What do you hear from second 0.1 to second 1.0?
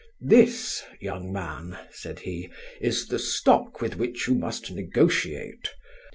'This,